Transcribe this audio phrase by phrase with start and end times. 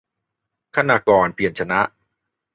[0.75, 1.79] คณากร เพียรชนะ